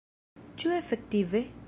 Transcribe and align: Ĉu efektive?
Ĉu 0.63 0.73
efektive? 0.79 1.45